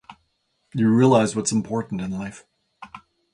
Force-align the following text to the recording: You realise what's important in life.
You 0.73 0.89
realise 0.89 1.35
what's 1.35 1.51
important 1.51 2.01
in 2.01 2.09
life. 2.09 2.43